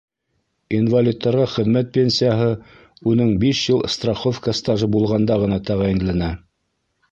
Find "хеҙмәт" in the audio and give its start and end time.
1.55-1.91